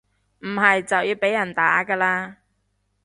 [0.39, 2.37] 唔係就要被人打㗎喇